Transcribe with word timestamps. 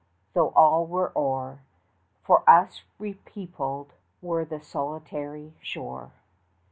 though 0.33 0.49
all 0.55 0.83
were 0.87 1.11
o'er, 1.15 1.59
35 2.23 2.23
For 2.25 2.49
us 2.49 2.81
repeopled 2.99 3.89
were 4.19 4.43
the 4.43 4.59
solitary 4.59 5.53
shore. 5.61 6.11